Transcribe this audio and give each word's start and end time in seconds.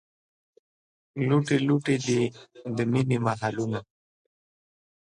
لوټې 1.27 1.57
لوټې 1.67 1.95
دي، 2.05 2.21
د 2.75 2.77
مینې 2.91 3.17
محلونه 3.25 3.79